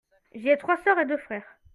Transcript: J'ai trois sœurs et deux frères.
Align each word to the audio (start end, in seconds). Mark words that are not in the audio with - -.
J'ai 0.33 0.57
trois 0.57 0.77
sœurs 0.83 0.97
et 0.97 1.05
deux 1.05 1.19
frères. 1.19 1.45